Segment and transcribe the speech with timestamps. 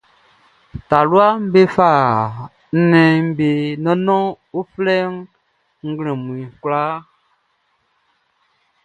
[0.89, 1.89] Taluaʼm be fa
[2.79, 3.47] nnɛnʼm be
[3.83, 4.23] nɔnnɔn
[4.59, 6.95] uflɛuflɛʼn be ba nglɛmun kwlaa.